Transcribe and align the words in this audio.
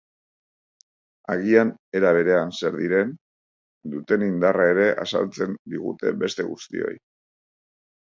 Agian 1.33 1.73
era 1.99 2.13
berean 2.19 2.55
zer 2.61 2.73
diren, 2.79 3.13
duten 3.95 4.27
indarra 4.31 4.69
ere 4.75 4.91
azaltzen 5.07 5.57
digute 5.77 6.19
beste 6.27 6.51
guztioi. 6.53 7.01